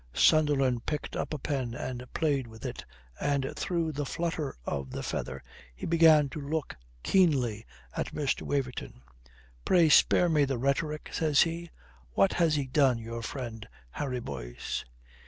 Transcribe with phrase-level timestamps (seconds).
[0.15, 2.83] Sunderland picked up a pen and played with it,
[3.19, 5.43] and through the flutter of the feather
[5.75, 8.41] he began to look keenly at Mr.
[8.41, 9.03] Waverton.
[9.63, 11.69] "Pray spare me the rhetoric," says he.
[12.13, 14.85] "What has he done, your friend, Harry Boyce?"